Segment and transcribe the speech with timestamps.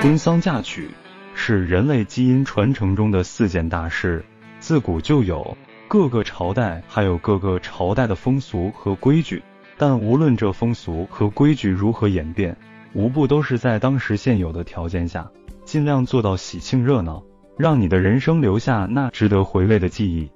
[0.00, 0.88] 婚丧嫁娶
[1.34, 4.24] 是人类基因传承中的四件大事，
[4.60, 5.56] 自古就有，
[5.88, 9.42] 各个朝代还有各个朝代的风俗和规矩。
[9.76, 12.56] 但无论这风俗和规矩如何演变，
[12.92, 15.28] 无不都是在当时现有的条件下，
[15.64, 17.20] 尽量做到喜庆热闹，
[17.56, 20.30] 让你的人生留下那值得回味的记忆。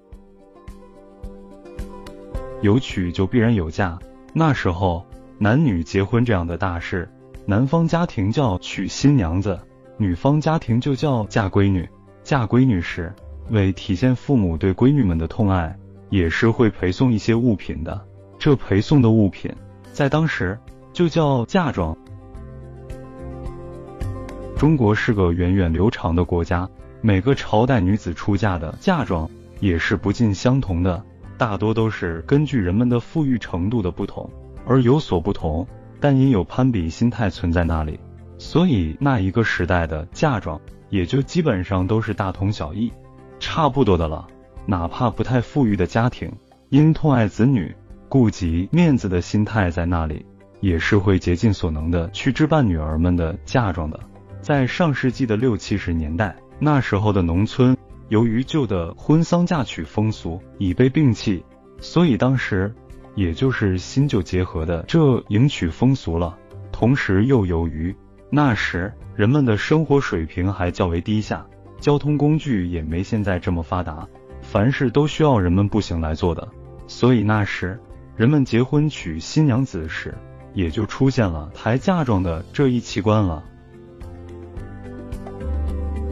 [2.62, 3.96] 有娶就必然有嫁，
[4.32, 5.06] 那时候
[5.38, 7.08] 男女结婚这样的大事，
[7.44, 9.58] 男方家庭叫娶新娘子，
[9.96, 11.88] 女方家庭就叫嫁闺女。
[12.22, 13.12] 嫁闺女时，
[13.50, 15.76] 为体现父母对闺女们的痛爱，
[16.08, 18.00] 也是会陪送一些物品的。
[18.38, 19.52] 这陪送的物品，
[19.92, 20.56] 在当时
[20.92, 21.96] 就叫嫁妆。
[24.56, 26.68] 中国是个源远流长的国家，
[27.00, 29.28] 每个朝代女子出嫁的嫁妆
[29.58, 31.02] 也是不尽相同的。
[31.36, 34.30] 大多都是根据人们的富裕程度的不同
[34.64, 35.66] 而有所不同，
[36.02, 38.00] 但因有攀比心态存在那里，
[38.36, 42.92] 所以那一个时代的嫁妆也就基本上都是大同小异，
[43.38, 44.26] 差不多的了。
[44.66, 46.32] 哪怕不太富裕的家庭，
[46.70, 47.72] 因痛爱子女、
[48.08, 50.26] 顾及面子的心态在那里，
[50.60, 54.00] 也是会竭尽所能的去置办女儿们的嫁妆的。
[54.40, 57.76] 在上世纪的六七十年代，那时候的农村。
[58.08, 61.42] 由于旧的婚丧嫁娶风俗已被摒弃，
[61.80, 62.74] 所以当时
[63.14, 66.38] 也就是新旧结合的这迎娶风俗了。
[66.70, 67.94] 同时又由于
[68.30, 71.46] 那时人们的生活水平还较为低下，
[71.78, 74.08] 交通工具也没现在这么发达，
[74.40, 76.48] 凡事都需要人们步行来做的，
[76.86, 77.78] 所以那时
[78.16, 80.14] 人们结婚娶新娘子时，
[80.54, 83.42] 也就出现了抬嫁妆的这一奇观了。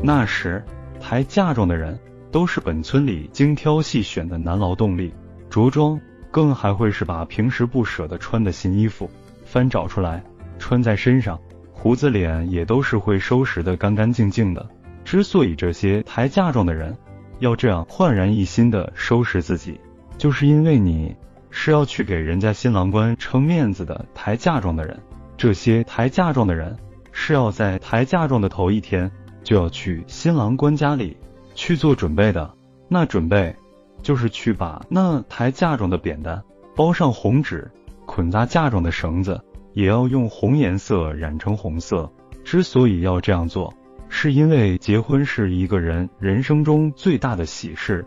[0.02, 0.64] 那时。
[1.02, 1.98] 抬嫁妆的人
[2.30, 5.14] 都是本村里精挑细选的男劳动力，
[5.48, 5.98] 着装
[6.30, 9.10] 更还会是把平时不舍得穿的新衣服
[9.44, 10.22] 翻找出来
[10.58, 11.38] 穿在身上，
[11.72, 14.68] 胡子脸也都是会收拾的干干净净的。
[15.04, 16.96] 之所以这些抬嫁妆的人
[17.38, 19.80] 要这样焕然一新的收拾自己，
[20.18, 21.16] 就是因为你
[21.50, 24.06] 是要去给人家新郎官撑面子的。
[24.14, 25.00] 抬嫁妆的人，
[25.36, 26.76] 这些抬嫁妆的人
[27.12, 29.10] 是要在抬嫁妆的头一天。
[29.42, 31.16] 就要去新郎官家里
[31.54, 32.54] 去做准备的，
[32.88, 33.56] 那准备
[34.02, 36.42] 就是去把那抬嫁妆的扁担
[36.74, 37.70] 包上红纸，
[38.06, 39.40] 捆扎嫁妆的绳子
[39.72, 42.10] 也要用红颜色染成红色。
[42.42, 43.72] 之所以要这样做，
[44.08, 48.04] 是因为结婚是一个人人生中最大的喜事。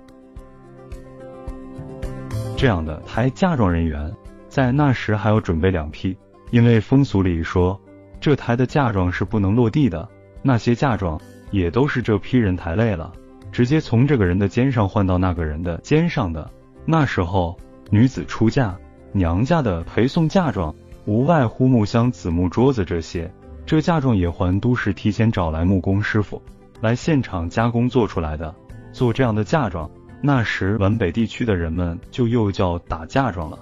[2.57, 4.11] 这样的抬嫁妆人员
[4.49, 6.17] 在那时还要准备两批，
[6.49, 7.79] 因为风俗里说
[8.19, 10.09] 这抬的嫁妆是不能落地的。
[10.41, 11.19] 那些嫁妆
[11.51, 13.13] 也都是这批人抬累了，
[13.53, 16.49] 直接从这个人的肩上换到那个人的肩上的。
[16.85, 17.57] 那时候
[17.89, 18.75] 女子出嫁，
[19.13, 20.75] 娘家的陪送嫁妆
[21.05, 23.31] 无外乎木箱、子木桌子这些。
[23.65, 26.41] 这嫁妆也还都是提前找来木工师傅
[26.81, 28.53] 来现场加工做出来的。
[28.91, 29.89] 做这样的嫁妆，
[30.21, 33.59] 那时皖北地区的人们就又叫打嫁妆了。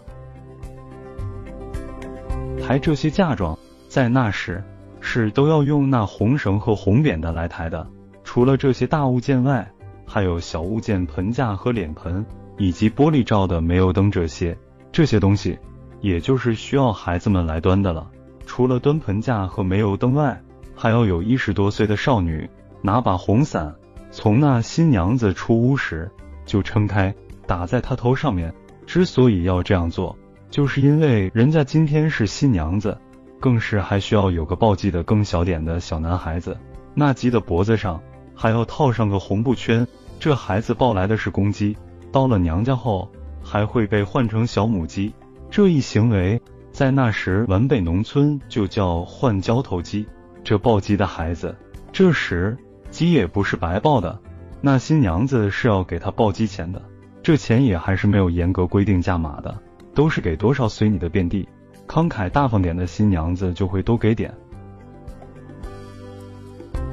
[2.60, 3.56] 抬这些嫁妆，
[3.88, 4.64] 在那时。
[5.04, 7.88] 是都要用那红绳和红扁担来抬的。
[8.24, 9.68] 除了这些大物件外，
[10.12, 12.26] 还有小物件、盆架和脸盆，
[12.58, 14.58] 以及玻璃罩的煤油灯这些。
[14.92, 15.58] 这些东西，
[16.02, 18.12] 也就是需要孩子们来端的了。
[18.46, 20.38] 除了端盆架和煤油灯外，
[20.76, 22.50] 还要有一十多岁的少女
[22.82, 23.74] 拿把红伞，
[24.12, 26.12] 从那新娘子出屋时
[26.46, 27.16] 就撑开，
[27.48, 28.54] 打在她头上面。
[28.86, 30.18] 之所以要这样做，
[30.50, 32.98] 就是因为人家今天是新娘子。
[33.40, 36.56] 更是还需要有个抱记的更小点的小男孩子，
[36.94, 38.00] 那鸡的脖子上
[38.36, 39.88] 还要套上个红布圈。
[40.22, 41.76] 这孩子抱来的是公鸡，
[42.12, 43.10] 到了娘家后
[43.42, 45.12] 还会被换成小母鸡。
[45.50, 46.40] 这一行为
[46.72, 50.06] 在那时皖北农村就叫换交头鸡。
[50.44, 51.58] 这抱鸡的孩子，
[51.92, 52.56] 这时
[52.92, 54.20] 鸡也不是白抱的，
[54.62, 56.80] 那新娘子是要给他抱鸡钱的。
[57.24, 59.58] 这钱也还是没有严格规定价码的，
[59.96, 61.50] 都是给多少随你的遍地。
[61.88, 64.32] 慷慨大方点的新娘子就会多给点。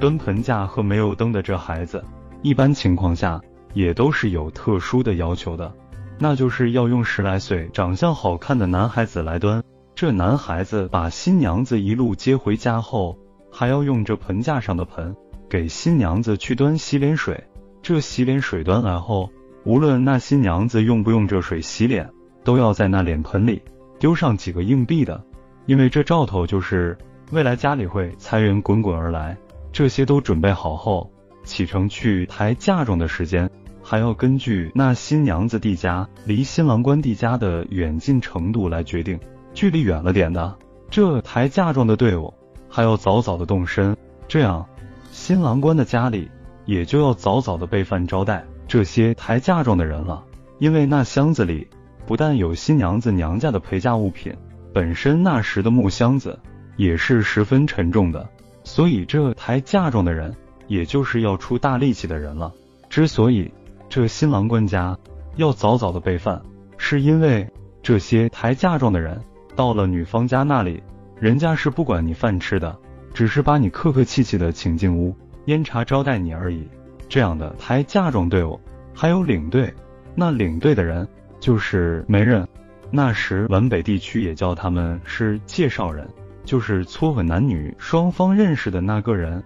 [0.01, 2.03] 端盆架和没有灯的这孩子，
[2.43, 3.41] 一般情况下
[3.75, 5.73] 也都是有特殊的要求的，
[6.19, 9.63] 那就是要用十来岁、长相好看的男孩子来端。
[9.95, 13.19] 这男孩子把新娘子一路接回家后，
[13.51, 15.15] 还要用这盆架上的盆
[15.49, 17.43] 给新娘子去端洗脸水。
[17.83, 19.29] 这洗脸水端来后，
[19.65, 22.09] 无论那新娘子用不用这水洗脸，
[22.45, 23.61] 都要在那脸盆里。
[23.99, 25.21] 丢上几个硬币的，
[25.67, 26.97] 因为这兆头就是
[27.33, 29.37] 未来家里会财源滚滚而来。
[29.73, 31.11] 这些都准备好后，
[31.49, 33.51] 启程去抬嫁妆的时间，
[33.83, 39.19] 还要根据那新娘子地家离新郎官地家的远近程度来决定。
[39.55, 40.55] 距离远了点的，
[40.91, 42.33] 这抬嫁妆的队伍
[42.69, 43.97] 还要早早的动身，
[44.29, 44.65] 这样
[45.11, 46.31] 新郎官的家里
[46.67, 50.23] 也就要早早的备饭招待这些抬嫁妆的人了，
[50.59, 51.67] 因为那箱子里
[52.07, 54.33] 不但有新娘子娘家的陪嫁物品，
[54.75, 56.39] 本身那时的木箱子
[56.77, 58.29] 也是十分沉重的，
[58.65, 60.37] 所以这抬嫁妆的人
[60.69, 62.53] 也就是要出大力气的人了。
[62.89, 63.51] 之所以
[63.89, 64.97] 这新郎官家
[65.35, 66.41] 要早早的备饭，
[66.77, 67.49] 是因为
[67.83, 69.21] 这些抬嫁妆的人
[69.57, 70.81] 到了女方家那里，
[71.19, 72.77] 人家是不管你饭吃的。
[73.15, 75.13] 只是把你客客气气的请进屋，
[75.47, 76.69] 烟茶招待你而已。
[77.09, 78.61] 这样的抬嫁妆队伍
[78.95, 79.75] 还有领队，
[80.15, 81.09] 那领队的人
[81.41, 82.47] 就是媒人。
[82.91, 86.09] 那时皖北地区也叫他们是介绍人，
[86.45, 89.43] 就是撮合男女双方认识的那个人。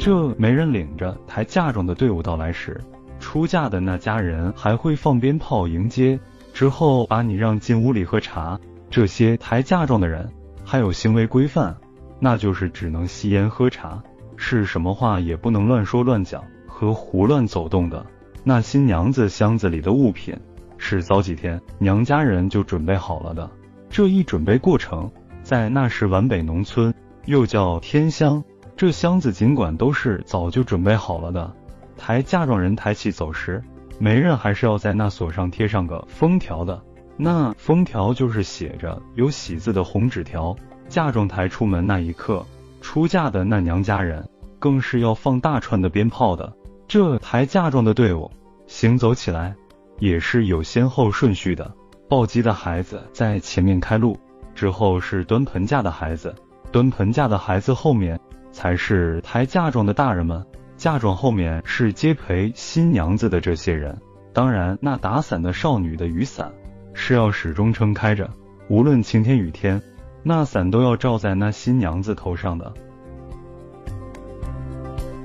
[0.00, 2.80] 这媒人领着抬嫁妆的队伍到来时，
[3.18, 6.18] 出嫁的那家人还会放鞭炮迎接，
[6.54, 8.58] 之后把你让进屋里喝茶。
[8.88, 10.26] 这些抬嫁妆的人。
[10.64, 11.76] 还有行为规范，
[12.20, 14.00] 那就是只能吸烟喝茶，
[14.36, 18.06] 是什么话也不能乱说乱讲和胡乱走动的。
[18.44, 20.34] 那新娘子箱子里的物品
[20.78, 23.50] 是早几天娘家人就准备好了的。
[23.88, 25.10] 这一准备过程，
[25.42, 26.94] 在那时皖北农村
[27.26, 28.42] 又叫天香。
[28.80, 31.52] 这箱子尽管都是早就准备好了的，
[31.98, 33.62] 抬嫁妆人抬起走时，
[33.98, 36.82] 媒人还是要在那锁上贴上个封条的。
[37.18, 40.56] 那封条就是写着有喜字的红纸条，
[40.88, 42.42] 嫁妆抬出门那一刻，
[42.80, 44.26] 出嫁的那娘家人
[44.58, 46.50] 更是要放大串的鞭炮的。
[46.88, 48.30] 这抬嫁妆的队伍
[48.66, 49.54] 行走起来
[49.98, 51.70] 也是有先后顺序的，
[52.08, 54.18] 抱鸡的孩子在前面开路，
[54.54, 56.34] 之后是端盆架的孩子，
[56.72, 58.18] 端盆架的孩子后面
[58.52, 60.44] 才是抬嫁妆的大人们，
[60.76, 63.98] 嫁妆后面是接陪新娘子的这些人。
[64.32, 66.52] 当然，那打伞的少女的雨伞。
[66.92, 68.28] 是要始终撑开着，
[68.68, 69.80] 无论晴天雨天，
[70.24, 72.70] 那伞都要罩在那新娘子头上的。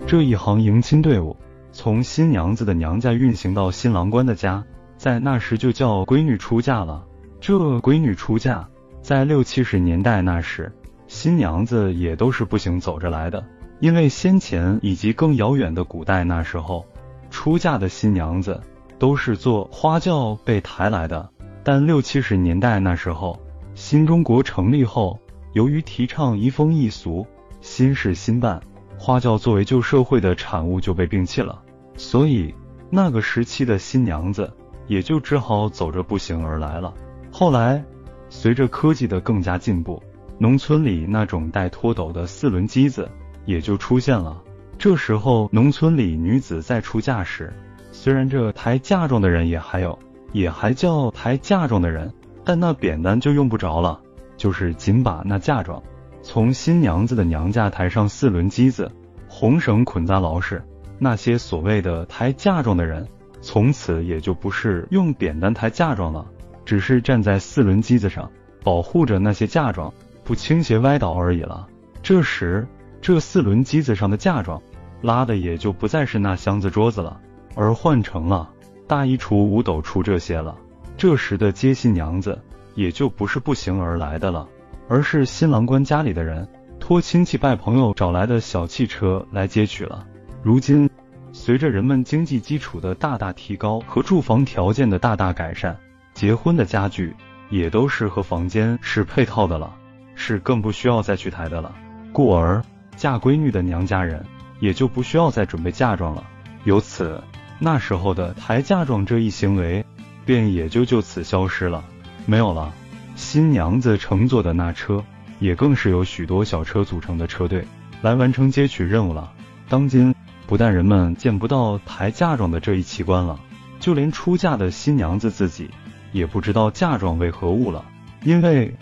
[0.05, 1.35] 这一行迎亲队伍
[1.71, 4.63] 从新娘子的娘家运行到新郎官的家，
[4.95, 7.03] 在那时就叫闺女出嫁了。
[7.41, 8.69] 这闺女出嫁，
[9.01, 10.71] 在六七十年代那时，
[11.15, 13.41] 新娘子也都是步行走着来的，
[13.79, 16.85] 因为先前以及更遥远的古代那时候，
[17.29, 18.59] 出嫁的新娘子
[18.99, 21.29] 都是坐花轿被抬来的。
[21.63, 23.39] 但六七十年代那时候，
[23.75, 25.17] 新中国成立后，
[25.53, 27.25] 由于提倡移风易俗、
[27.61, 28.61] 新事新办，
[28.99, 31.63] 花轿作为旧社会的产物就被摒弃了，
[31.95, 32.53] 所以
[32.89, 34.51] 那个时期的新娘子
[34.85, 36.93] 也就只好走着步行而来了。
[37.31, 37.81] 后来，
[38.29, 40.03] 随着科技的更加进步，
[40.37, 43.09] 农村里那种带拖斗的四轮机子
[43.45, 44.41] 也就出现了。
[44.77, 47.53] 这时候，农村里女子在出嫁时，
[47.91, 49.97] 虽然这抬嫁妆的人也还有。
[50.31, 52.11] 也还叫抬嫁妆的人，
[52.43, 54.01] 但那扁担就用不着了，
[54.35, 55.81] 就是仅把那嫁妆
[56.21, 58.91] 从新娘子的娘家抬上四轮机子，
[59.29, 60.61] 红绳捆扎牢实。
[60.99, 63.07] 那些所谓的抬嫁妆的人，
[63.39, 66.25] 从此也就不是用扁担抬嫁妆了，
[66.65, 68.29] 只是站在四轮机子上，
[68.61, 69.93] 保护着那些嫁妆
[70.25, 71.65] 不倾斜歪倒而已了。
[72.03, 72.67] 这时，
[72.99, 74.61] 这四轮机子上的嫁妆
[75.01, 77.17] 拉的也就不再是那箱子桌子了，
[77.55, 78.49] 而换成了。
[78.87, 80.55] 大衣橱、五斗橱这些了，
[80.97, 82.39] 这时的接新娘子
[82.75, 84.47] 也就不是步行而来的了，
[84.87, 86.47] 而是新郎官家里的人
[86.79, 90.05] 托亲戚拜朋友找来的小汽车来接取了。
[90.43, 90.87] 如今，
[91.33, 95.75] 随着人们经济基础的大大提高和住房条件的大大改善，
[96.13, 97.15] 结婚的家具
[97.49, 99.75] 也都是和房间是配套的了，
[100.15, 101.73] 是更不需要再去抬的了。
[102.11, 102.63] 故而，
[102.95, 104.25] 嫁闺女的娘家人
[104.59, 106.23] 也就不需要再准备嫁妆了。
[106.63, 107.21] 由此。
[107.57, 109.85] 那时候的抬嫁妆这一行为，
[110.25, 111.85] 便也就就此消失了，
[112.25, 112.73] 没有了。
[113.15, 115.01] 新娘子乘坐的那车，
[115.39, 117.65] 也更是由许多小车组成的车队
[118.01, 119.31] 来完成接取任务了。
[119.69, 120.13] 当今，
[120.47, 123.39] 不但人们见不到抬嫁妆的这一奇观了，
[123.79, 125.69] 就连出嫁的新娘子自己，
[126.11, 127.85] 也不知道嫁妆为何物了。
[128.25, 128.75] 因为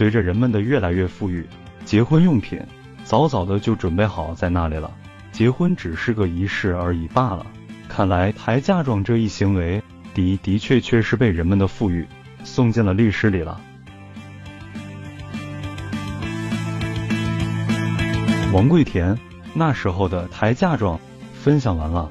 [0.00, 1.46] 随着人们的越来越富裕，
[1.84, 2.58] 结婚用品
[3.04, 4.90] 早早的就准备好在那里了，
[5.30, 7.44] 结婚只是个仪式而已罢了。
[7.86, 9.82] 看来抬嫁妆这一行为，
[10.14, 12.06] 的的确确是被人们的富裕
[12.44, 13.60] 送进了历史里了。
[18.54, 19.14] 王贵田
[19.52, 20.98] 那时候的抬嫁妆
[21.34, 22.10] 分享完了。